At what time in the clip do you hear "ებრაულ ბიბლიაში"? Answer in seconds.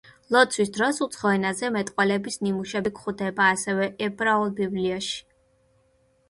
4.07-5.21